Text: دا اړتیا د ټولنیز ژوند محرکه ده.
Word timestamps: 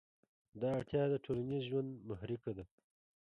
دا 0.59 0.69
اړتیا 0.77 1.03
د 1.09 1.15
ټولنیز 1.25 1.63
ژوند 1.69 1.89
محرکه 2.09 2.51
ده. 2.57 2.65